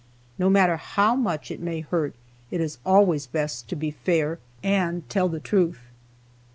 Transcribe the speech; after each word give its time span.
No 0.39 0.49
matter 0.49 0.77
how 0.77 1.15
much 1.15 1.51
it 1.51 1.59
may 1.59 1.81
hurt, 1.81 2.15
it 2.49 2.59
is 2.59 2.79
always 2.83 3.27
best 3.27 3.67
to 3.69 3.75
be 3.75 3.91
fair, 3.91 4.39
and 4.63 5.07
tell 5.11 5.29
the 5.29 5.39
truth. 5.39 5.81